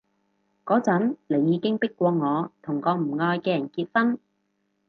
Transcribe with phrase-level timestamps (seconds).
[0.65, 4.19] 嗰陣你已經迫過我同個唔愛嘅人結婚